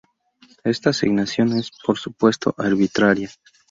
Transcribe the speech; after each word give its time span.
Esta 0.63 0.89
asignación 0.89 1.53
es, 1.59 1.69
por 1.85 1.99
supuesto, 1.99 2.55
arbitraria. 2.57 3.29